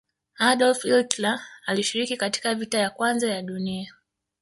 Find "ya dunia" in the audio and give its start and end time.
3.33-3.93